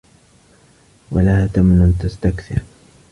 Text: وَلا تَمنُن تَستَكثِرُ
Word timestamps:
وَلا 1.11 1.47
تَمنُن 1.47 1.93
تَستَكثِرُ 1.99 2.61